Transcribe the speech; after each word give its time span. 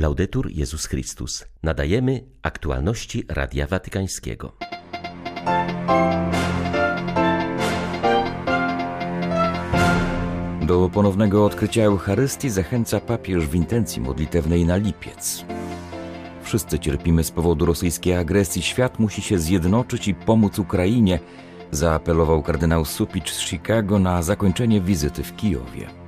Laudetur 0.00 0.50
Jezus 0.50 0.86
Chrystus. 0.86 1.44
Nadajemy 1.62 2.24
aktualności 2.42 3.24
Radia 3.28 3.66
Watykańskiego. 3.66 4.52
Do 10.62 10.90
ponownego 10.92 11.44
odkrycia 11.44 11.82
Eucharystii 11.82 12.50
zachęca 12.50 13.00
papież 13.00 13.46
w 13.46 13.54
intencji 13.54 14.02
modlitewnej 14.02 14.66
na 14.66 14.76
lipiec. 14.76 15.44
Wszyscy 16.42 16.78
cierpimy 16.78 17.24
z 17.24 17.30
powodu 17.30 17.66
rosyjskiej 17.66 18.14
agresji. 18.14 18.62
Świat 18.62 18.98
musi 18.98 19.22
się 19.22 19.38
zjednoczyć 19.38 20.08
i 20.08 20.14
pomóc 20.14 20.58
Ukrainie, 20.58 21.18
zaapelował 21.70 22.42
kardynał 22.42 22.84
Supicz 22.84 23.30
z 23.32 23.40
Chicago 23.40 23.98
na 23.98 24.22
zakończenie 24.22 24.80
wizyty 24.80 25.22
w 25.22 25.36
Kijowie. 25.36 25.99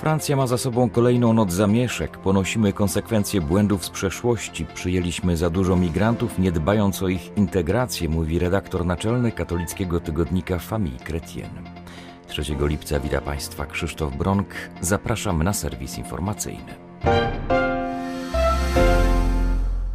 Francja 0.00 0.36
ma 0.36 0.46
za 0.46 0.58
sobą 0.58 0.90
kolejną 0.90 1.32
noc 1.32 1.52
zamieszek. 1.52 2.18
Ponosimy 2.18 2.72
konsekwencje 2.72 3.40
błędów 3.40 3.84
z 3.84 3.90
przeszłości. 3.90 4.66
Przyjęliśmy 4.74 5.36
za 5.36 5.50
dużo 5.50 5.76
migrantów, 5.76 6.38
nie 6.38 6.52
dbając 6.52 7.02
o 7.02 7.08
ich 7.08 7.36
integrację, 7.36 8.08
mówi 8.08 8.38
redaktor 8.38 8.86
naczelny 8.86 9.32
katolickiego 9.32 10.00
tygodnika 10.00 10.58
Famille 10.58 10.98
Chrétienne. 10.98 11.62
3 12.26 12.42
lipca 12.60 13.00
wita 13.00 13.20
Państwa 13.20 13.66
Krzysztof 13.66 14.16
Bronk. 14.16 14.46
Zapraszam 14.80 15.42
na 15.42 15.52
serwis 15.52 15.98
informacyjny. 15.98 16.74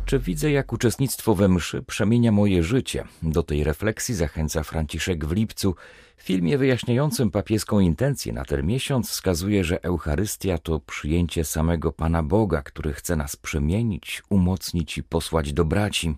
Czy 0.05 0.19
widzę, 0.19 0.51
jak 0.51 0.73
uczestnictwo 0.73 1.35
we 1.35 1.49
mszy 1.49 1.83
przemienia 1.83 2.31
moje 2.31 2.63
życie? 2.63 3.03
Do 3.23 3.43
tej 3.43 3.63
refleksji 3.63 4.15
zachęca 4.15 4.63
Franciszek 4.63 5.25
w 5.25 5.31
lipcu. 5.31 5.75
W 6.17 6.23
filmie 6.23 6.57
wyjaśniającym 6.57 7.31
papieską 7.31 7.79
intencję 7.79 8.33
na 8.33 8.45
ten 8.45 8.65
miesiąc 8.65 9.09
wskazuje, 9.09 9.63
że 9.63 9.83
Eucharystia 9.83 10.57
to 10.57 10.79
przyjęcie 10.79 11.43
samego 11.43 11.91
Pana 11.91 12.23
Boga, 12.23 12.61
który 12.61 12.93
chce 12.93 13.15
nas 13.15 13.35
przemienić, 13.35 14.23
umocnić 14.29 14.97
i 14.97 15.03
posłać 15.03 15.53
do 15.53 15.65
braci. 15.65 16.15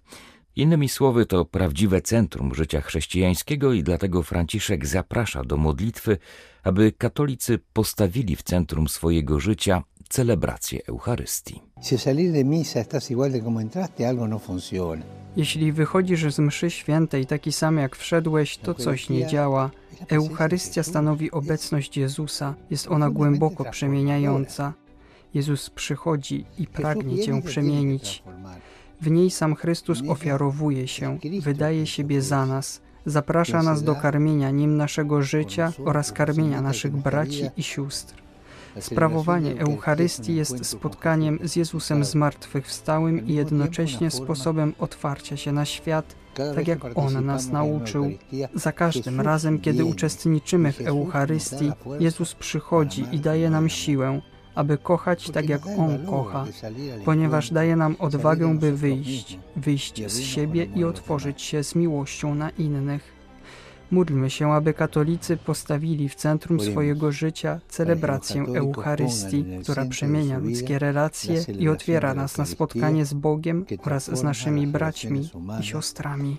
Innymi 0.55 0.89
słowy, 0.89 1.25
to 1.25 1.45
prawdziwe 1.45 2.01
centrum 2.01 2.55
życia 2.55 2.81
chrześcijańskiego 2.81 3.73
i 3.73 3.83
dlatego 3.83 4.23
Franciszek 4.23 4.85
zaprasza 4.85 5.43
do 5.43 5.57
modlitwy, 5.57 6.17
aby 6.63 6.91
katolicy 6.91 7.59
postawili 7.73 8.35
w 8.35 8.43
centrum 8.43 8.87
swojego 8.87 9.39
życia 9.39 9.83
celebrację 10.07 10.79
Eucharystii. 10.87 11.61
Jeśli 15.35 15.71
wychodzisz 15.71 16.33
z 16.33 16.39
mszy 16.39 16.71
świętej 16.71 17.25
taki 17.25 17.51
sam 17.51 17.77
jak 17.77 17.95
wszedłeś, 17.95 18.57
to 18.57 18.73
coś 18.73 19.09
nie 19.09 19.27
działa. 19.27 19.71
Eucharystia 20.09 20.83
stanowi 20.83 21.31
obecność 21.31 21.97
Jezusa, 21.97 22.55
jest 22.69 22.87
ona 22.87 23.09
głęboko 23.09 23.65
przemieniająca. 23.65 24.73
Jezus 25.33 25.69
przychodzi 25.69 26.45
i 26.57 26.67
pragnie 26.67 27.23
Cię 27.23 27.41
przemienić. 27.41 28.23
W 29.01 29.11
niej 29.11 29.31
sam 29.31 29.55
Chrystus 29.55 30.01
ofiarowuje 30.07 30.87
się, 30.87 31.19
wydaje 31.41 31.87
siebie 31.87 32.21
za 32.21 32.45
nas, 32.45 32.81
zaprasza 33.05 33.63
nas 33.63 33.83
do 33.83 33.95
karmienia 33.95 34.51
nim 34.51 34.77
naszego 34.77 35.21
życia 35.21 35.73
oraz 35.85 36.11
karmienia 36.11 36.61
naszych 36.61 36.97
braci 36.97 37.49
i 37.57 37.63
sióstr. 37.63 38.26
Sprawowanie 38.79 39.59
Eucharystii 39.59 40.35
jest 40.35 40.65
spotkaniem 40.65 41.39
z 41.43 41.55
Jezusem 41.55 42.03
zmartwychwstałym 42.03 43.27
i 43.27 43.33
jednocześnie 43.33 44.11
sposobem 44.11 44.73
otwarcia 44.79 45.37
się 45.37 45.51
na 45.51 45.65
świat, 45.65 46.15
tak 46.55 46.67
jak 46.67 46.79
On 46.95 47.25
nas 47.25 47.49
nauczył. 47.49 48.11
Za 48.55 48.71
każdym 48.71 49.21
razem, 49.21 49.59
kiedy 49.59 49.85
uczestniczymy 49.85 50.71
w 50.71 50.81
Eucharystii, 50.81 51.71
Jezus 51.99 52.35
przychodzi 52.35 53.05
i 53.11 53.19
daje 53.19 53.49
nam 53.49 53.69
siłę, 53.69 54.21
aby 54.55 54.77
kochać 54.77 55.29
tak 55.29 55.49
jak 55.49 55.61
On 55.67 56.05
kocha, 56.05 56.45
ponieważ 57.05 57.51
daje 57.51 57.75
nam 57.75 57.95
odwagę, 57.99 58.57
by 58.57 58.77
wyjść, 58.77 59.39
wyjść 59.55 60.11
z 60.11 60.19
siebie 60.19 60.67
i 60.75 60.83
otworzyć 60.83 61.41
się 61.41 61.63
z 61.63 61.75
miłością 61.75 62.35
na 62.35 62.49
innych. 62.49 63.16
Módlmy 63.91 64.29
się, 64.29 64.51
aby 64.51 64.73
katolicy 64.73 65.37
postawili 65.37 66.09
w 66.09 66.15
centrum 66.15 66.59
swojego 66.59 67.11
życia 67.11 67.59
celebrację 67.69 68.41
Eucharystii, 68.41 69.45
która 69.63 69.85
przemienia 69.85 70.37
ludzkie 70.37 70.79
relacje 70.79 71.41
i 71.59 71.69
otwiera 71.69 72.13
nas 72.13 72.37
na 72.37 72.45
spotkanie 72.45 73.05
z 73.05 73.13
Bogiem 73.13 73.65
oraz 73.83 74.17
z 74.17 74.23
naszymi 74.23 74.67
braćmi 74.67 75.29
i 75.61 75.63
siostrami. 75.63 76.37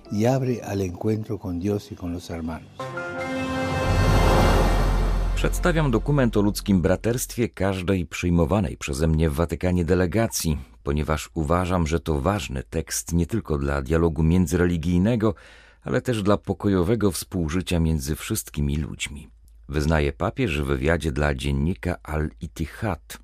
Przedstawiam 5.34 5.90
dokument 5.90 6.36
o 6.36 6.42
ludzkim 6.42 6.82
braterstwie 6.82 7.48
każdej 7.48 8.06
przyjmowanej 8.06 8.76
przeze 8.76 9.08
mnie 9.08 9.30
w 9.30 9.34
Watykanie 9.34 9.84
delegacji, 9.84 10.58
ponieważ 10.82 11.30
uważam, 11.34 11.86
że 11.86 12.00
to 12.00 12.20
ważny 12.20 12.62
tekst 12.70 13.12
nie 13.12 13.26
tylko 13.26 13.58
dla 13.58 13.82
dialogu 13.82 14.22
międzyreligijnego, 14.22 15.34
ale 15.82 16.00
też 16.00 16.22
dla 16.22 16.36
pokojowego 16.36 17.10
współżycia 17.10 17.80
między 17.80 18.16
wszystkimi 18.16 18.76
ludźmi. 18.76 19.28
Wyznaje 19.68 20.12
papież 20.12 20.62
w 20.62 20.64
wywiadzie 20.64 21.12
dla 21.12 21.34
dziennika 21.34 21.96
Al-Ittihad. 22.02 23.18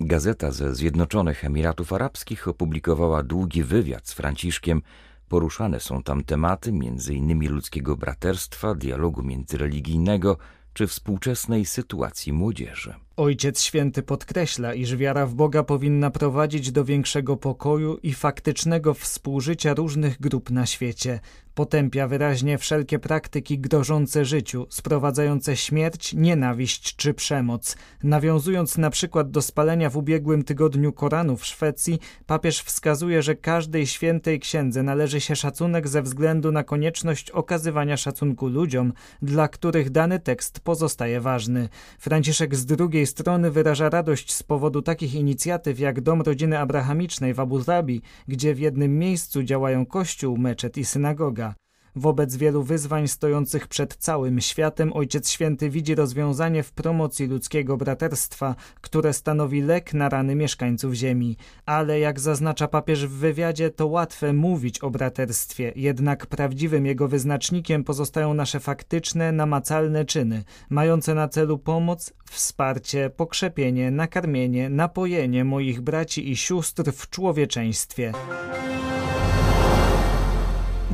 Gazeta 0.00 0.50
ze 0.50 0.74
Zjednoczonych 0.74 1.44
Emiratów 1.44 1.92
Arabskich 1.92 2.48
opublikowała 2.48 3.22
długi 3.22 3.62
wywiad 3.62 4.08
z 4.08 4.12
Franciszkiem. 4.12 4.82
Poruszane 5.28 5.80
są 5.80 6.02
tam 6.02 6.24
tematy 6.24 6.70
m.in. 6.70 7.48
ludzkiego 7.48 7.96
braterstwa, 7.96 8.74
dialogu 8.74 9.22
międzyreligijnego 9.22 10.36
czy 10.72 10.86
współczesnej 10.86 11.64
sytuacji 11.64 12.32
młodzieży. 12.32 12.94
Ojciec 13.20 13.62
Święty 13.62 14.02
podkreśla, 14.02 14.74
iż 14.74 14.96
wiara 14.96 15.26
w 15.26 15.34
Boga 15.34 15.62
powinna 15.62 16.10
prowadzić 16.10 16.72
do 16.72 16.84
większego 16.84 17.36
pokoju 17.36 17.98
i 18.02 18.14
faktycznego 18.14 18.94
współżycia 18.94 19.74
różnych 19.74 20.20
grup 20.20 20.50
na 20.50 20.66
świecie. 20.66 21.20
Potępia 21.54 22.08
wyraźnie 22.08 22.58
wszelkie 22.58 22.98
praktyki 22.98 23.58
grożące 23.58 24.24
życiu, 24.24 24.66
sprowadzające 24.70 25.56
śmierć, 25.56 26.14
nienawiść 26.14 26.96
czy 26.96 27.14
przemoc. 27.14 27.76
Nawiązując 28.02 28.78
na 28.78 28.90
przykład 28.90 29.30
do 29.30 29.42
spalenia 29.42 29.90
w 29.90 29.96
ubiegłym 29.96 30.44
tygodniu 30.44 30.92
Koranu 30.92 31.36
w 31.36 31.46
Szwecji, 31.46 31.98
papież 32.26 32.60
wskazuje, 32.60 33.22
że 33.22 33.34
każdej 33.34 33.86
świętej 33.86 34.40
księdze 34.40 34.82
należy 34.82 35.20
się 35.20 35.36
szacunek 35.36 35.88
ze 35.88 36.02
względu 36.02 36.52
na 36.52 36.64
konieczność 36.64 37.30
okazywania 37.30 37.96
szacunku 37.96 38.48
ludziom, 38.48 38.92
dla 39.22 39.48
których 39.48 39.90
dany 39.90 40.20
tekst 40.20 40.60
pozostaje 40.60 41.20
ważny. 41.20 41.68
Franciszek 41.98 42.54
z 42.54 42.66
drugiej 42.66 43.06
strony 43.10 43.50
wyraża 43.50 43.90
radość 43.90 44.34
z 44.34 44.42
powodu 44.42 44.82
takich 44.82 45.14
inicjatyw 45.14 45.78
jak 45.78 46.00
Dom 46.00 46.22
Rodziny 46.22 46.58
Abrahamicznej 46.58 47.34
w 47.34 47.40
Abu 47.40 47.58
Dhabi, 47.58 48.02
gdzie 48.28 48.54
w 48.54 48.58
jednym 48.58 48.98
miejscu 48.98 49.42
działają 49.42 49.86
kościół, 49.86 50.38
meczet 50.38 50.78
i 50.78 50.84
synagoga. 50.84 51.54
Wobec 52.00 52.36
wielu 52.36 52.62
wyzwań 52.62 53.08
stojących 53.08 53.68
przed 53.68 53.96
całym 53.96 54.40
światem 54.40 54.92
Ojciec 54.92 55.30
Święty 55.30 55.70
widzi 55.70 55.94
rozwiązanie 55.94 56.62
w 56.62 56.72
promocji 56.72 57.26
ludzkiego 57.26 57.76
braterstwa, 57.76 58.54
które 58.80 59.12
stanowi 59.12 59.62
lek 59.62 59.94
na 59.94 60.08
rany 60.08 60.34
mieszkańców 60.34 60.94
Ziemi. 60.94 61.36
Ale 61.66 62.00
jak 62.00 62.20
zaznacza 62.20 62.68
papież 62.68 63.06
w 63.06 63.10
wywiadzie, 63.10 63.70
to 63.70 63.86
łatwe 63.86 64.32
mówić 64.32 64.78
o 64.78 64.90
braterstwie, 64.90 65.72
jednak 65.76 66.26
prawdziwym 66.26 66.86
jego 66.86 67.08
wyznacznikiem 67.08 67.84
pozostają 67.84 68.34
nasze 68.34 68.60
faktyczne, 68.60 69.32
namacalne 69.32 70.04
czyny, 70.04 70.44
mające 70.70 71.14
na 71.14 71.28
celu 71.28 71.58
pomoc, 71.58 72.12
wsparcie, 72.30 73.10
pokrzepienie, 73.10 73.90
nakarmienie, 73.90 74.70
napojenie 74.70 75.44
moich 75.44 75.80
braci 75.80 76.30
i 76.30 76.36
sióstr 76.36 76.92
w 76.92 77.10
człowieczeństwie. 77.10 78.12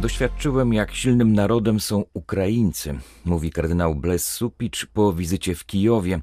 Doświadczyłem, 0.00 0.72
jak 0.72 0.94
silnym 0.94 1.32
narodem 1.32 1.80
są 1.80 2.04
Ukraińcy, 2.14 2.98
mówi 3.24 3.50
kardynał 3.50 3.94
Bles 3.94 4.28
Supicz 4.28 4.86
po 4.86 5.12
wizycie 5.12 5.54
w 5.54 5.66
Kijowie. 5.66 6.20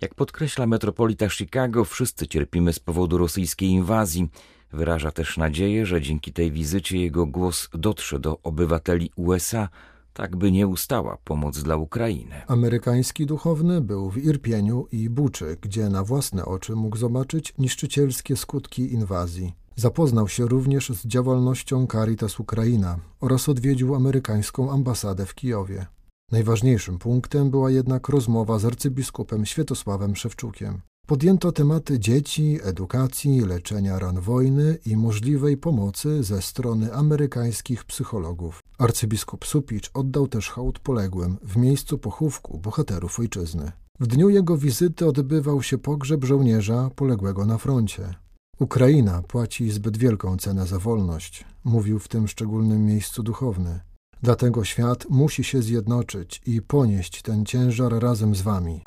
Jak 0.00 0.14
podkreśla 0.14 0.66
metropolita 0.66 1.28
Chicago, 1.28 1.84
wszyscy 1.84 2.26
cierpimy 2.26 2.72
z 2.72 2.78
powodu 2.78 3.18
rosyjskiej 3.18 3.68
inwazji. 3.68 4.28
Wyraża 4.72 5.10
też 5.10 5.36
nadzieję, 5.36 5.86
że 5.86 6.02
dzięki 6.02 6.32
tej 6.32 6.52
wizycie 6.52 6.98
jego 6.98 7.26
głos 7.26 7.68
dotrze 7.72 8.20
do 8.20 8.38
obywateli 8.42 9.10
USA, 9.16 9.68
tak 10.12 10.36
by 10.36 10.52
nie 10.52 10.66
ustała 10.66 11.18
pomoc 11.24 11.62
dla 11.62 11.76
Ukrainy. 11.76 12.42
Amerykański 12.46 13.26
duchowny 13.26 13.80
był 13.80 14.10
w 14.10 14.18
Irpieniu 14.18 14.86
i 14.92 15.10
Buczy, 15.10 15.56
gdzie 15.60 15.88
na 15.88 16.04
własne 16.04 16.44
oczy 16.44 16.76
mógł 16.76 16.96
zobaczyć 16.96 17.54
niszczycielskie 17.58 18.36
skutki 18.36 18.92
inwazji. 18.92 19.59
Zapoznał 19.80 20.28
się 20.28 20.46
również 20.46 20.88
z 20.88 21.06
działalnością 21.06 21.86
Caritas 21.86 22.40
Ukraina 22.40 22.98
oraz 23.20 23.48
odwiedził 23.48 23.94
amerykańską 23.94 24.72
ambasadę 24.72 25.26
w 25.26 25.34
Kijowie. 25.34 25.86
Najważniejszym 26.32 26.98
punktem 26.98 27.50
była 27.50 27.70
jednak 27.70 28.08
rozmowa 28.08 28.58
z 28.58 28.64
arcybiskupem 28.64 29.46
Światosławem 29.46 30.16
Szewczukiem. 30.16 30.80
Podjęto 31.06 31.52
tematy 31.52 31.98
dzieci, 31.98 32.58
edukacji, 32.62 33.40
leczenia 33.40 33.98
ran 33.98 34.20
wojny 34.20 34.78
i 34.86 34.96
możliwej 34.96 35.56
pomocy 35.56 36.22
ze 36.22 36.42
strony 36.42 36.94
amerykańskich 36.94 37.84
psychologów. 37.84 38.60
Arcybiskup 38.78 39.46
Supicz 39.46 39.90
oddał 39.94 40.28
też 40.28 40.48
hołd 40.48 40.78
poległym 40.78 41.36
w 41.42 41.56
miejscu 41.56 41.98
pochówku 41.98 42.58
bohaterów 42.58 43.20
ojczyzny. 43.20 43.72
W 44.00 44.06
dniu 44.06 44.28
jego 44.28 44.56
wizyty 44.56 45.06
odbywał 45.06 45.62
się 45.62 45.78
pogrzeb 45.78 46.24
żołnierza 46.24 46.90
poległego 46.96 47.46
na 47.46 47.58
froncie. 47.58 48.14
Ukraina 48.60 49.22
płaci 49.22 49.70
zbyt 49.70 49.96
wielką 49.96 50.36
cenę 50.36 50.66
za 50.66 50.78
wolność, 50.78 51.44
mówił 51.64 51.98
w 51.98 52.08
tym 52.08 52.28
szczególnym 52.28 52.86
miejscu 52.86 53.22
duchowny. 53.22 53.80
Dlatego 54.22 54.64
świat 54.64 55.06
musi 55.10 55.44
się 55.44 55.62
zjednoczyć 55.62 56.42
i 56.46 56.62
ponieść 56.62 57.22
ten 57.22 57.44
ciężar 57.44 57.92
razem 58.02 58.34
z 58.34 58.42
wami. 58.42 58.80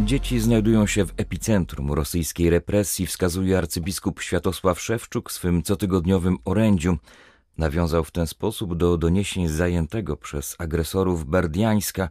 Dzieci 0.00 0.40
znajdują 0.40 0.86
się 0.86 1.04
w 1.04 1.12
epicentrum 1.16 1.92
rosyjskiej 1.92 2.50
represji, 2.50 3.06
wskazuje 3.06 3.58
arcybiskup 3.58 4.20
Światosław 4.20 4.80
Szewczuk 4.80 5.30
w 5.30 5.32
swym 5.32 5.62
cotygodniowym 5.62 6.38
orędziu. 6.44 6.96
Nawiązał 7.58 8.04
w 8.04 8.10
ten 8.10 8.26
sposób 8.26 8.76
do 8.76 8.98
doniesień 8.98 9.48
zajętego 9.48 10.16
przez 10.16 10.56
agresorów 10.58 11.24
Berdiańska, 11.24 12.08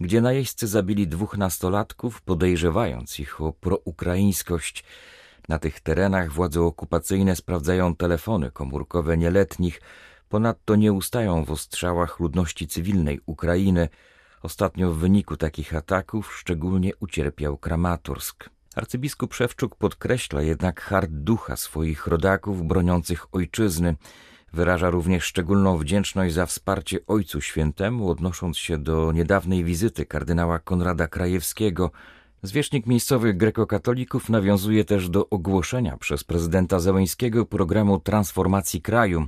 gdzie 0.00 0.20
najeźdźcy 0.20 0.66
zabili 0.66 1.08
dwóch 1.08 1.36
nastolatków, 1.36 2.22
podejrzewając 2.22 3.20
ich 3.20 3.40
o 3.40 3.52
proukraińskość. 3.52 4.84
Na 5.48 5.58
tych 5.58 5.80
terenach 5.80 6.32
władze 6.32 6.62
okupacyjne 6.62 7.36
sprawdzają 7.36 7.96
telefony 7.96 8.50
komórkowe 8.50 9.16
nieletnich, 9.16 9.80
ponadto 10.28 10.76
nie 10.76 10.92
ustają 10.92 11.44
w 11.44 11.50
ostrzałach 11.50 12.20
ludności 12.20 12.68
cywilnej 12.68 13.20
Ukrainy. 13.26 13.88
Ostatnio 14.42 14.92
w 14.92 14.98
wyniku 14.98 15.36
takich 15.36 15.74
ataków 15.74 16.36
szczególnie 16.36 16.96
ucierpiał 16.96 17.58
Kramatorsk. 17.58 18.50
Arcybiskup 18.76 19.34
Szewczuk 19.34 19.76
podkreśla 19.76 20.42
jednak 20.42 20.80
hart 20.80 21.10
ducha 21.10 21.56
swoich 21.56 22.06
rodaków 22.06 22.66
broniących 22.66 23.34
ojczyzny. 23.34 23.96
Wyraża 24.52 24.90
również 24.90 25.24
szczególną 25.24 25.78
wdzięczność 25.78 26.34
za 26.34 26.46
wsparcie 26.46 26.98
Ojcu 27.06 27.40
Świętemu, 27.40 28.10
odnosząc 28.10 28.58
się 28.58 28.78
do 28.78 29.12
niedawnej 29.12 29.64
wizyty 29.64 30.06
kardynała 30.06 30.58
Konrada 30.58 31.08
Krajewskiego. 31.08 31.90
Zwierzchnik 32.42 32.86
miejscowych 32.86 33.36
grekokatolików 33.36 34.28
nawiązuje 34.28 34.84
też 34.84 35.08
do 35.08 35.28
ogłoszenia 35.28 35.96
przez 35.96 36.24
prezydenta 36.24 36.80
Zełęńskiego 36.80 37.46
programu 37.46 38.00
transformacji 38.00 38.82
kraju. 38.82 39.26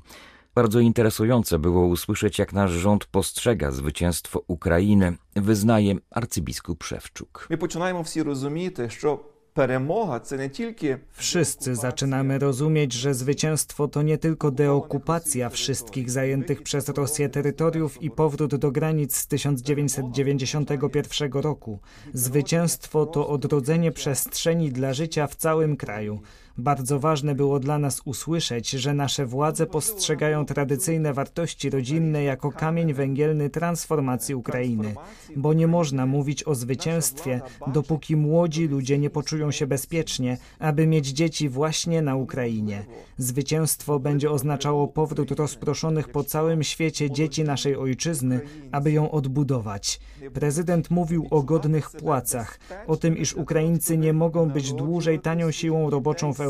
Bardzo 0.54 0.80
interesujące 0.80 1.58
było 1.58 1.86
usłyszeć, 1.86 2.38
jak 2.38 2.52
nasz 2.52 2.70
rząd 2.70 3.04
postrzega 3.04 3.70
zwycięstwo 3.70 4.42
Ukrainy, 4.46 5.16
wyznaje 5.36 5.94
arcybiskup 6.10 6.84
Szewczuk. 6.84 7.46
My 7.50 7.58
poczynamy 7.58 8.04
wszyscy 8.04 8.24
rozumieć, 8.24 8.76
że 8.76 9.16
Wszyscy 11.12 11.74
zaczynamy 11.74 12.38
rozumieć, 12.38 12.92
że 12.92 13.14
zwycięstwo 13.14 13.88
to 13.88 14.02
nie 14.02 14.18
tylko 14.18 14.50
deokupacja 14.50 15.50
wszystkich 15.50 16.10
zajętych 16.10 16.62
przez 16.62 16.88
Rosję 16.88 17.28
terytoriów 17.28 18.02
i 18.02 18.10
powrót 18.10 18.54
do 18.54 18.72
granic 18.72 19.16
z 19.16 19.26
1991 19.26 21.32
roku. 21.32 21.78
Zwycięstwo 22.14 23.06
to 23.06 23.28
odrodzenie 23.28 23.92
przestrzeni 23.92 24.72
dla 24.72 24.92
życia 24.92 25.26
w 25.26 25.36
całym 25.36 25.76
kraju. 25.76 26.20
Bardzo 26.58 27.00
ważne 27.00 27.34
było 27.34 27.60
dla 27.60 27.78
nas 27.78 28.02
usłyszeć, 28.04 28.70
że 28.70 28.94
nasze 28.94 29.26
władze 29.26 29.66
postrzegają 29.66 30.46
tradycyjne 30.46 31.12
wartości 31.14 31.70
rodzinne 31.70 32.22
jako 32.22 32.52
kamień 32.52 32.94
węgielny 32.94 33.50
transformacji 33.50 34.34
Ukrainy, 34.34 34.94
bo 35.36 35.52
nie 35.52 35.66
można 35.66 36.06
mówić 36.06 36.44
o 36.44 36.54
zwycięstwie, 36.54 37.40
dopóki 37.66 38.16
młodzi 38.16 38.68
ludzie 38.68 38.98
nie 38.98 39.10
poczują 39.10 39.50
się 39.50 39.66
bezpiecznie, 39.66 40.38
aby 40.58 40.86
mieć 40.86 41.06
dzieci 41.06 41.48
właśnie 41.48 42.02
na 42.02 42.16
Ukrainie. 42.16 42.84
Zwycięstwo 43.18 43.98
będzie 43.98 44.30
oznaczało 44.30 44.88
powrót 44.88 45.30
rozproszonych 45.30 46.08
po 46.08 46.24
całym 46.24 46.62
świecie 46.62 47.10
dzieci 47.10 47.44
naszej 47.44 47.76
ojczyzny, 47.76 48.40
aby 48.72 48.92
ją 48.92 49.10
odbudować. 49.10 50.00
Prezydent 50.34 50.90
mówił 50.90 51.26
o 51.30 51.42
godnych 51.42 51.90
płacach, 51.90 52.58
o 52.86 52.96
tym, 52.96 53.16
iż 53.18 53.34
Ukraińcy 53.34 53.98
nie 53.98 54.12
mogą 54.12 54.50
być 54.50 54.72
dłużej 54.72 55.20
tanią 55.20 55.50
siłą 55.50 55.90
roboczą 55.90 56.32
w 56.32 56.40
Europie, 56.40 56.47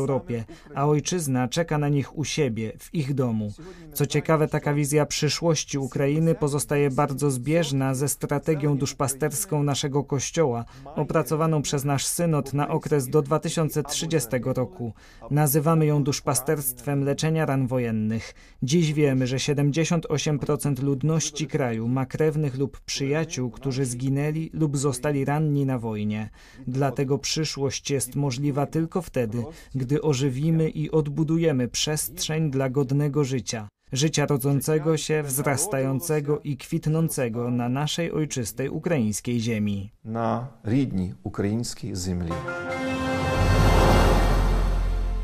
a 0.75 0.87
ojczyzna 0.87 1.47
czeka 1.47 1.77
na 1.77 1.89
nich 1.89 2.17
u 2.17 2.23
siebie, 2.23 2.73
w 2.79 2.93
ich 2.93 3.13
domu. 3.13 3.51
Co 3.93 4.05
ciekawe, 4.05 4.47
taka 4.47 4.73
wizja 4.73 5.05
przyszłości 5.05 5.77
Ukrainy 5.77 6.35
pozostaje 6.35 6.91
bardzo 6.91 7.31
zbieżna 7.31 7.95
ze 7.95 8.09
strategią 8.09 8.77
duszpasterską 8.77 9.63
naszego 9.63 10.03
Kościoła, 10.03 10.65
opracowaną 10.95 11.61
przez 11.61 11.85
nasz 11.85 12.05
synod 12.05 12.53
na 12.53 12.67
okres 12.67 13.07
do 13.07 13.21
2030 13.21 14.29
roku. 14.43 14.93
Nazywamy 15.31 15.85
ją 15.85 16.03
duszpasterstwem 16.03 17.03
leczenia 17.03 17.45
ran 17.45 17.67
wojennych. 17.67 18.33
Dziś 18.63 18.93
wiemy, 18.93 19.27
że 19.27 19.37
78% 19.37 20.83
ludności 20.83 21.47
kraju 21.47 21.87
ma 21.87 22.05
krewnych 22.05 22.57
lub 22.57 22.79
przyjaciół, 22.79 23.51
którzy 23.51 23.85
zginęli 23.85 24.49
lub 24.53 24.77
zostali 24.77 25.25
ranni 25.25 25.65
na 25.65 25.79
wojnie. 25.79 26.29
Dlatego 26.67 27.17
przyszłość 27.17 27.91
jest 27.91 28.15
możliwa 28.15 28.65
tylko 28.65 29.01
wtedy, 29.01 29.43
gdy 29.75 29.88
gdy 29.89 30.01
ożywimy 30.01 30.69
i 30.69 30.91
odbudujemy 30.91 31.67
przestrzeń 31.67 32.51
dla 32.51 32.69
godnego 32.69 33.23
życia, 33.23 33.67
życia 33.91 34.25
rodzącego 34.25 34.97
się, 34.97 35.23
wzrastającego 35.23 36.39
i 36.39 36.57
kwitnącego 36.57 37.51
na 37.51 37.69
naszej 37.69 38.11
ojczystej 38.11 38.69
ukraińskiej 38.69 39.39
ziemi. 39.39 39.91
Na 40.03 40.47
ridni 40.63 41.13
ukraińskiej 41.23 41.95
ziemi. 41.95 42.31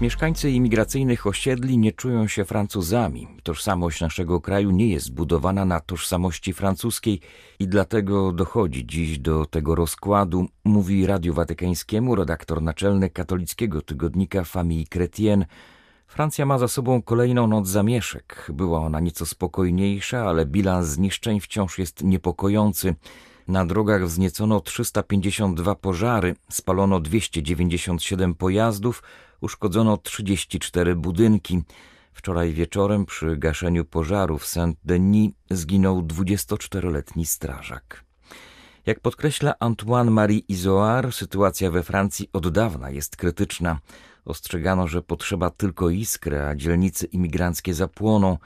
Mieszkańcy 0.02 0.52
imigracyjnych 0.52 1.28
osiedli 1.28 1.78
nie 1.78 1.92
czują 1.92 2.28
się 2.28 2.46
Francuzami. 2.46 3.28
Tożsamość 3.44 4.02
naszego 4.02 4.42
kraju 4.42 4.72
nie 4.72 4.88
jest 4.88 5.14
budowana 5.14 5.66
na 5.66 5.80
tożsamości 5.80 6.54
francuskiej 6.54 7.20
i 7.60 7.68
dlatego 7.68 8.32
dochodzi 8.32 8.86
dziś 8.86 9.20
do 9.20 9.46
tego 9.46 9.76
rozkładu, 9.76 10.48
mówi 10.66 11.06
Radiu 11.06 11.34
Watykańskiemu 11.34 12.16
redaktor 12.16 12.62
naczelny 12.62 13.10
katolickiego 13.10 13.82
tygodnika 13.82 14.44
Famille 14.44 14.86
Chrétienne. 14.86 15.46
Francja 16.08 16.46
ma 16.46 16.58
za 16.58 16.68
sobą 16.68 17.02
kolejną 17.02 17.48
noc 17.48 17.68
zamieszek. 17.68 18.52
Była 18.54 18.80
ona 18.80 19.00
nieco 19.00 19.26
spokojniejsza, 19.26 20.26
ale 20.26 20.46
bilans 20.46 20.88
zniszczeń 20.88 21.40
wciąż 21.40 21.80
jest 21.80 22.04
niepokojący. 22.04 22.96
Na 23.48 23.66
drogach 23.66 24.06
wzniecono 24.06 24.62
352 24.62 25.76
pożary, 25.76 26.36
spalono 26.50 27.00
297 27.00 28.36
pojazdów, 28.36 29.04
uszkodzono 29.42 29.98
34 29.98 30.96
budynki. 30.96 31.62
Wczoraj 32.14 32.54
wieczorem 32.54 33.06
przy 33.06 33.38
gaszeniu 33.38 33.86
pożaru 33.86 34.38
w 34.38 34.46
Saint-Denis 34.46 35.32
zginął 35.50 36.02
24-letni 36.02 37.26
strażak. 37.26 38.04
Jak 38.86 39.00
podkreśla 39.00 39.54
Antoine-Marie 39.60 40.42
Izoard, 40.48 41.16
sytuacja 41.16 41.72
we 41.72 41.84
Francji 41.84 42.30
od 42.34 42.50
dawna 42.50 42.90
jest 42.90 43.16
krytyczna. 43.16 43.80
Ostrzegano, 44.26 44.88
że 44.88 45.02
potrzeba 45.02 45.50
tylko 45.50 45.90
iskry, 45.90 46.42
a 46.42 46.56
dzielnice 46.56 47.06
imigranckie 47.06 47.74
zapłoną. 47.74 48.38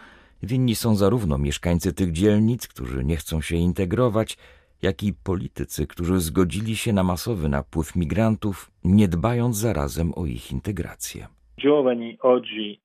Winni 0.44 0.76
są 0.76 0.96
zarówno 0.96 1.38
mieszkańcy 1.38 1.94
tych 1.94 2.12
dzielnic, 2.12 2.68
którzy 2.68 3.06
nie 3.06 3.18
chcą 3.18 3.42
się 3.42 3.56
integrować, 3.56 4.38
jak 4.82 5.04
i 5.04 5.14
politycy, 5.14 5.88
którzy 5.88 6.20
zgodzili 6.20 6.76
się 6.76 6.94
na 6.94 7.04
masowy 7.04 7.50
napływ 7.50 7.96
migrantów, 7.96 8.72
nie 8.84 9.08
dbając 9.08 9.58
zarazem 9.58 10.14
o 10.16 10.26
ich 10.26 10.52
integrację. 10.52 11.28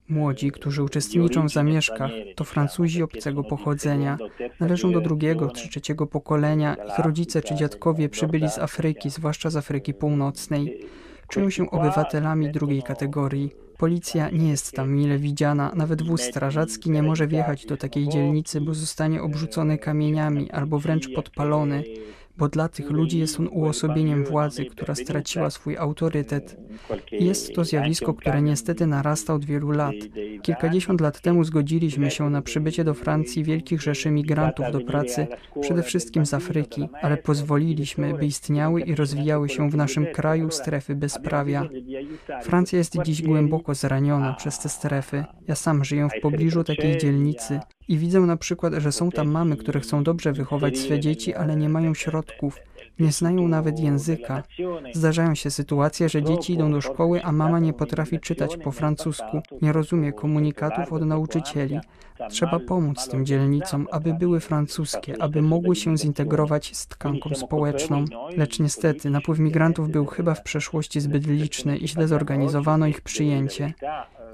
Młodzi, 0.09 0.51
którzy 0.51 0.83
uczestniczą 0.83 1.49
w 1.49 1.53
zamieszkach, 1.53 2.11
to 2.37 2.45
Francuzi 2.45 3.03
obcego 3.03 3.45
pochodzenia. 3.45 4.19
Należą 4.61 4.93
do 4.93 5.01
drugiego 5.01 5.51
czy 5.51 5.69
trzeciego 5.69 6.07
pokolenia. 6.07 6.75
Ich 6.75 6.99
rodzice 6.99 7.43
czy 7.43 7.55
dziadkowie 7.55 8.09
przybyli 8.09 8.51
z 8.51 8.59
Afryki, 8.59 9.11
zwłaszcza 9.11 9.51
z 9.51 9.57
Afryki 9.57 9.95
Północnej. 9.95 10.81
Czują 11.29 11.51
się 11.51 11.71
obywatelami 11.71 12.51
drugiej 12.51 12.83
kategorii. 12.83 13.64
Policja 13.79 14.31
nie 14.31 14.49
jest 14.49 14.73
tam 14.73 14.93
mile 14.93 15.19
widziana, 15.19 15.73
nawet 15.75 16.03
wóz 16.03 16.23
strażacki 16.23 16.91
nie 16.91 17.03
może 17.03 17.27
wjechać 17.27 17.67
do 17.67 17.77
takiej 17.77 18.09
dzielnicy, 18.09 18.61
bo 18.61 18.75
zostanie 18.75 19.23
obrzucony 19.23 19.79
kamieniami 19.79 20.51
albo 20.51 20.79
wręcz 20.79 21.15
podpalony 21.15 21.85
bo 22.39 22.49
dla 22.49 22.69
tych 22.69 22.91
ludzi 22.91 23.19
jest 23.19 23.41
on 23.41 23.49
uosobieniem 23.53 24.25
władzy, 24.25 24.65
która 24.65 24.95
straciła 24.95 25.51
swój 25.51 25.77
autorytet. 25.77 26.57
Jest 27.13 27.55
to 27.55 27.65
zjawisko, 27.65 28.15
które 28.15 28.43
niestety 28.43 28.87
narasta 28.87 29.35
od 29.35 29.45
wielu 29.45 29.71
lat. 29.71 29.95
Kilkadziesiąt 30.43 31.01
lat 31.01 31.21
temu 31.21 31.45
zgodziliśmy 31.45 32.11
się 32.11 32.31
na 32.31 32.43
przybycie 32.43 32.85
do 32.85 32.95
Francji 32.95 33.45
wielkich 33.45 33.83
rzeszy 33.83 34.11
migrantów 34.11 34.67
do 34.73 34.81
pracy, 34.81 35.27
przede 35.61 35.83
wszystkim 35.83 36.27
z 36.27 36.35
Afryki, 36.35 36.89
ale 37.03 37.17
pozwoliliśmy, 37.17 38.15
by 38.15 38.27
istniały 38.27 38.81
i 38.81 38.95
rozwijały 38.95 39.49
się 39.49 39.71
w 39.71 39.77
naszym 39.77 40.07
kraju 40.07 40.51
strefy 40.51 40.95
bezprawia. 40.95 41.69
Francja 42.43 42.79
jest 42.79 43.03
dziś 43.05 43.23
głęboko 43.23 43.75
zraniona 43.75 44.33
przez 44.33 44.59
te 44.59 44.69
strefy. 44.69 45.25
Ja 45.49 45.55
sam 45.55 45.85
żyję 45.85 46.09
w 46.19 46.21
pobliżu 46.21 46.65
takiej 46.65 46.99
dzielnicy. 46.99 47.61
I 47.89 47.99
widzę 47.99 48.21
na 48.21 48.37
przykład, 48.37 48.75
że 48.75 48.93
są 48.93 49.11
tam 49.11 49.29
mamy, 49.29 49.57
które 49.57 49.81
chcą 49.81 50.05
dobrze 50.05 50.33
wychować 50.33 50.79
swe 50.79 51.01
dzieci, 51.01 51.35
ale 51.35 51.57
nie 51.57 51.69
mają 51.69 51.95
środków. 51.95 52.59
Nie 52.99 53.13
znają 53.13 53.49
nawet 53.49 53.81
języka. 53.81 54.43
Zdarzają 54.93 55.35
się 55.35 55.51
sytuacje, 55.51 56.09
że 56.09 56.23
dzieci 56.23 56.53
idą 56.53 56.73
do 56.73 56.81
szkoły, 56.81 57.25
a 57.25 57.33
mama 57.33 57.59
nie 57.59 57.73
potrafi 57.73 58.21
czytać 58.21 58.57
po 58.57 58.73
francusku, 58.73 59.43
nie 59.63 59.73
rozumie 59.73 60.13
komunikatów 60.13 60.93
od 60.93 61.03
nauczycieli. 61.07 61.79
Trzeba 62.31 62.61
pomóc 62.61 63.09
tym 63.09 63.27
dzielnicom, 63.27 63.89
aby 63.91 64.15
były 64.15 64.41
francuskie, 64.41 65.23
aby 65.23 65.43
mogły 65.43 65.77
się 65.77 65.99
zintegrować 65.99 66.77
z 66.77 66.87
tkanką 66.87 67.35
społeczną. 67.35 68.05
Lecz 68.37 68.61
niestety 68.61 69.11
napływ 69.11 69.39
migrantów 69.39 69.91
był 69.91 70.07
chyba 70.07 70.35
w 70.35 70.43
przeszłości 70.43 71.01
zbyt 71.01 71.27
liczny 71.27 71.77
i 71.77 71.89
źle 71.89 72.09
zorganizowano 72.09 72.87
ich 72.87 73.01
przyjęcie. 73.01 73.75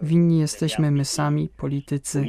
Winni 0.03 0.39
jesteśmy 0.39 0.91
my 0.91 1.05
sami, 1.05 1.49
politycy. 1.57 2.25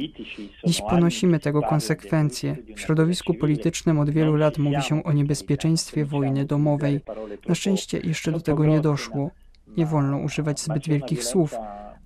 Dziś 0.64 0.82
ponosimy 0.90 1.40
tego 1.40 1.62
konsekwencje. 1.62 2.56
W 2.76 2.80
środowisku 2.80 3.34
politycznym 3.34 3.98
od 3.98 4.10
wielu 4.10 4.36
lat 4.36 4.58
mówi 4.58 4.82
się 4.82 5.04
o 5.04 5.12
niebezpieczeństwie 5.12 6.04
wojny 6.04 6.44
domowej. 6.44 7.00
Na 7.48 7.54
szczęście 7.54 8.00
jeszcze 8.04 8.32
do 8.32 8.40
tego 8.40 8.64
nie 8.64 8.80
doszło. 8.80 9.30
Nie 9.76 9.86
wolno 9.86 10.18
używać 10.18 10.60
zbyt 10.60 10.88
wielkich 10.88 11.24
słów, 11.24 11.56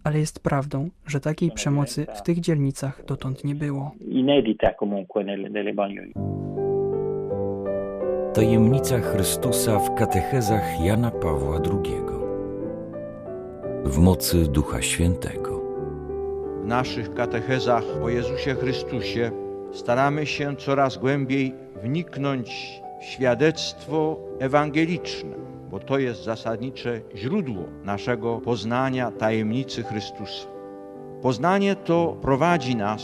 ale 0.05 0.19
jest 0.19 0.41
prawdą, 0.41 0.91
że 1.07 1.21
takiej 1.21 1.51
przemocy 1.51 2.07
w 2.15 2.23
tych 2.23 2.41
dzielnicach 2.41 3.05
dotąd 3.07 3.45
nie 3.45 3.55
było. 3.55 3.91
Tajemnica 8.35 8.99
Chrystusa 8.99 9.79
w 9.79 9.95
katechezach 9.95 10.81
Jana 10.85 11.11
Pawła 11.11 11.57
II. 11.57 12.07
W 13.85 13.99
mocy 13.99 14.49
Ducha 14.49 14.83
Świętego. 14.83 15.56
Naszych 16.67 17.15
katechezach 17.15 17.85
o 18.03 18.09
Jezusie 18.09 18.55
Chrystusie 18.55 19.31
staramy 19.73 20.27
się 20.27 20.57
coraz 20.57 20.97
głębiej 20.97 21.55
wniknąć 21.83 22.81
w 23.01 23.05
świadectwo 23.05 24.17
ewangeliczne 24.39 25.47
bo 25.71 25.79
to 25.79 25.99
jest 25.99 26.25
zasadnicze 26.25 27.01
źródło 27.15 27.65
naszego 27.85 28.41
poznania 28.41 29.11
tajemnicy 29.11 29.83
Chrystusa. 29.83 30.47
Poznanie 31.23 31.77
to 31.77 32.17
prowadzi 32.23 32.77
nas 32.77 33.03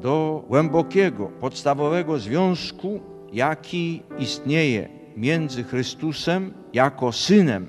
do 0.00 0.44
głębokiego, 0.48 1.26
podstawowego 1.40 2.18
związku, 2.18 3.00
jaki 3.32 4.02
istnieje 4.18 4.88
między 5.16 5.64
Chrystusem 5.64 6.54
jako 6.72 7.12
Synem 7.12 7.66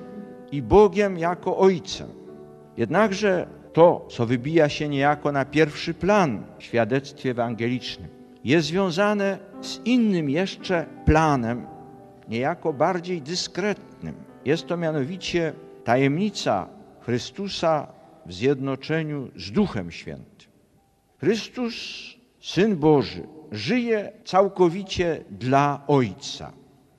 i 0.51 0.61
Bogiem 0.61 1.17
jako 1.17 1.57
Ojcem. 1.57 2.07
Jednakże 2.77 3.47
to, 3.73 4.07
co 4.09 4.25
wybija 4.25 4.69
się 4.69 4.89
niejako 4.89 5.31
na 5.31 5.45
pierwszy 5.45 5.93
plan 5.93 6.43
w 6.57 6.63
świadectwie 6.63 7.31
ewangelicznym, 7.31 8.09
jest 8.43 8.67
związane 8.67 9.37
z 9.61 9.79
innym 9.85 10.29
jeszcze 10.29 10.85
planem, 11.05 11.67
niejako 12.27 12.73
bardziej 12.73 13.21
dyskretnym. 13.21 14.15
Jest 14.45 14.67
to 14.67 14.77
mianowicie 14.77 15.53
tajemnica 15.83 16.67
Chrystusa 16.99 17.87
w 18.25 18.33
zjednoczeniu 18.33 19.31
z 19.35 19.51
Duchem 19.51 19.91
Świętym. 19.91 20.51
Chrystus, 21.17 21.73
Syn 22.41 22.75
Boży, 22.75 23.27
żyje 23.51 24.11
całkowicie 24.25 25.23
dla 25.29 25.81
Ojca, 25.87 26.51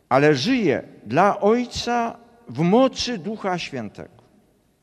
ale 0.09 0.35
żyje 0.35 0.83
dla 1.07 1.41
Ojca 1.41 2.17
w 2.49 2.61
mocy 2.61 3.19
Ducha 3.19 3.59
Świętego. 3.59 4.22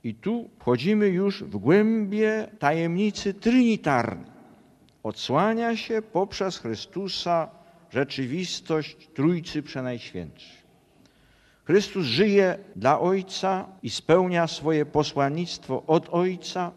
I 0.04 0.16
tu 0.16 0.50
wchodzimy 0.60 1.08
już 1.08 1.44
w 1.44 1.58
głębie 1.58 2.48
tajemnicy 2.60 3.34
trinitarnej. 3.34 4.32
Odsłania 5.04 5.78
się 5.78 6.02
poprzez 6.02 6.58
Chrystusa 6.58 7.50
rzeczywistość 7.90 9.10
Trójcy 9.14 9.64
Przenajświętszej. 9.64 10.60
Chrystus 11.64 12.06
żyje 12.06 12.58
dla 12.76 13.00
Ojca 13.00 13.66
i 13.84 13.90
spełnia 13.90 14.48
swoje 14.48 14.86
posłannictwo 14.86 15.84
od 15.88 16.10
Ojca 16.12 16.72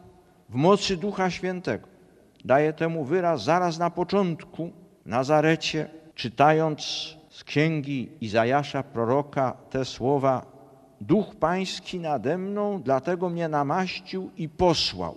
w 0.49 0.55
mocy 0.55 0.97
Ducha 0.97 1.31
Świętego. 1.31 1.89
Daje 2.45 2.73
temu 2.73 3.05
wyraz 3.05 3.45
zaraz 3.45 3.79
na 3.79 3.91
początku 3.91 4.73
w 5.05 5.09
Nazarecie, 5.09 5.89
czytając 6.15 6.83
z 7.31 7.45
księgi 7.45 8.09
Izajasza 8.21 8.83
proroka 8.83 9.57
te 9.71 9.85
słowa: 9.85 10.52
Duch 11.07 11.35
Pański 11.35 12.01
nade 12.01 12.39
mną, 12.39 12.83
dlatego 12.83 13.29
mnie 13.29 13.49
namaścił 13.49 14.31
i 14.37 14.49
posłał. 14.49 15.15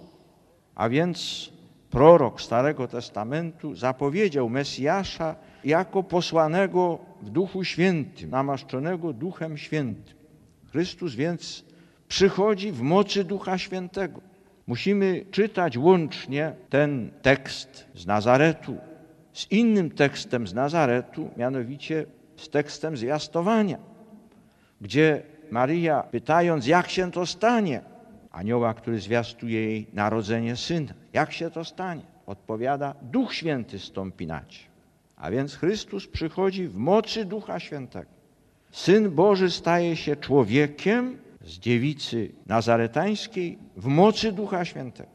A 0.76 0.90
więc 0.90 1.50
prorok 1.90 2.42
Starego 2.42 2.88
Testamentu 2.88 3.76
zapowiedział 3.76 4.50
Mesjasza 4.50 5.36
jako 5.64 6.04
posłanego 6.04 7.00
w 7.22 7.30
Duchu 7.30 7.64
Świętym, 7.64 8.30
namaszczonego 8.30 9.14
Duchem 9.14 9.58
Świętym. 9.58 10.16
Chrystus 10.72 11.16
więc 11.16 11.66
przychodzi 12.08 12.72
w 12.72 12.82
mocy 12.82 13.24
Ducha 13.24 13.58
Świętego. 13.58 14.22
Musimy 14.68 15.26
czytać 15.32 15.78
łącznie 15.78 16.54
ten 16.70 17.12
tekst 17.22 17.88
z 17.96 18.06
Nazaretu 18.06 18.78
z 19.36 19.52
innym 19.52 19.92
tekstem 19.92 20.48
z 20.48 20.54
Nazaretu, 20.54 21.30
mianowicie 21.38 22.06
z 22.38 22.50
tekstem 22.50 22.98
zwiastowania, 22.98 23.78
gdzie 24.82 25.24
Maria, 25.52 26.04
pytając, 26.04 26.68
jak 26.68 26.90
się 26.90 27.12
to 27.12 27.26
stanie, 27.26 27.82
anioła, 28.32 28.74
który 28.74 29.00
zwiastuje 29.00 29.62
jej 29.62 29.88
narodzenie 29.94 30.56
syna, 30.56 30.94
jak 31.14 31.34
się 31.34 31.52
to 31.52 31.64
stanie, 31.64 32.02
odpowiada: 32.26 32.96
Duch 33.02 33.34
Święty 33.34 33.80
stąpi 33.80 34.28
na. 34.28 34.42
A 35.16 35.32
więc 35.32 35.56
Chrystus 35.56 36.08
przychodzi 36.08 36.68
w 36.68 36.78
mocy 36.78 37.26
Ducha 37.26 37.60
Świętego. 37.60 38.10
Syn 38.72 39.12
Boży 39.12 39.52
staje 39.52 39.96
się 39.96 40.16
człowiekiem 40.16 41.18
z 41.42 41.60
dziewicy 41.60 42.32
nazaretańskiej 42.46 43.58
w 43.78 43.86
mocy 43.86 44.32
Ducha 44.32 44.66
Świętego. 44.66 45.10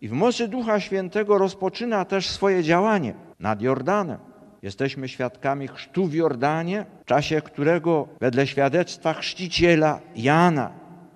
I 0.00 0.08
w 0.08 0.12
mocy 0.12 0.48
Ducha 0.48 0.80
Świętego 0.80 1.38
rozpoczyna 1.38 2.04
też 2.04 2.28
swoje 2.30 2.62
działanie 2.62 3.14
nad 3.40 3.62
Jordanem. 3.62 4.18
Jesteśmy 4.62 5.08
świadkami 5.08 5.68
chrztu 5.68 6.06
w 6.06 6.14
Jordanie, 6.14 6.86
w 7.02 7.04
czasie 7.04 7.42
którego 7.42 8.08
wedle 8.20 8.46
świadectwa 8.46 9.12
chrzciciela 9.14 10.00
Jana 10.16 10.72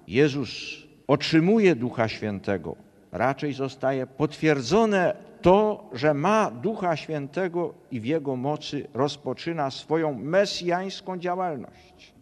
Jezus 0.09 0.51
otrzymuje 1.07 1.77
Ducha 1.77 2.09
Świętego. 2.09 2.77
Raczej 3.13 3.53
zostaje 3.53 4.07
potwierdzone 4.07 5.17
to, 5.43 5.91
że 5.93 6.15
ma 6.15 6.51
Ducha 6.51 6.97
Świętego 6.97 7.75
i 7.91 8.01
w 8.01 8.05
Jego 8.05 8.37
mocy 8.37 8.89
rozpoczyna 8.95 9.71
swoją 9.71 10.15
mesjańską 10.15 11.19
działalność. 11.19 12.13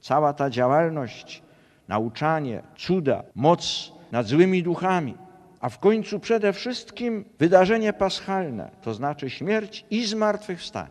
Cała 0.00 0.32
ta 0.32 0.50
działalność, 0.50 1.42
nauczanie, 1.88 2.62
cuda, 2.76 3.22
moc 3.34 3.92
nad 4.12 4.26
złymi 4.26 4.62
duchami, 4.62 5.14
a 5.60 5.68
w 5.68 5.78
końcu 5.78 6.20
przede 6.20 6.52
wszystkim 6.52 7.24
wydarzenie 7.38 7.92
paschalne, 7.92 8.70
to 8.82 8.94
znaczy 8.94 9.30
śmierć 9.30 9.84
i 9.90 10.06
zmartwychwstanie, 10.06 10.90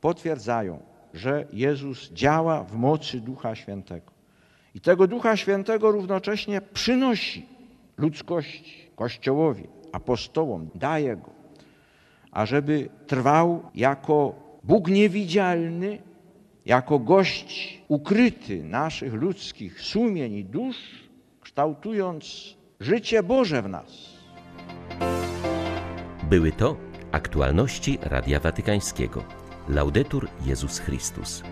potwierdzają, 0.00 0.82
że 1.14 1.46
Jezus 1.52 2.12
działa 2.12 2.64
w 2.64 2.76
mocy 2.76 3.20
Ducha 3.20 3.54
Świętego. 3.54 4.12
I 4.74 4.80
tego 4.80 5.06
Ducha 5.06 5.36
Świętego 5.36 5.92
równocześnie 5.92 6.60
przynosi 6.60 7.46
ludzkości, 7.96 8.90
Kościołowi 8.96 9.68
apostołom, 9.92 10.70
daje 10.74 11.16
go, 11.16 11.30
ażeby 12.30 12.88
trwał 13.06 13.62
jako 13.74 14.34
Bóg 14.64 14.88
niewidzialny, 14.88 15.98
jako 16.66 16.98
gość 16.98 17.82
ukryty 17.88 18.64
naszych 18.64 19.14
ludzkich 19.14 19.80
sumień 19.80 20.32
i 20.32 20.44
dusz, 20.44 21.08
kształtując 21.40 22.55
życie 22.80 23.22
Boże 23.22 23.62
w 23.62 23.68
nas. 23.68 24.16
Były 26.22 26.52
to 26.52 26.76
aktualności 27.12 27.98
Radia 28.02 28.40
Watykańskiego. 28.40 29.24
Laudetur 29.68 30.28
Jezus 30.46 30.78
Chrystus. 30.78 31.42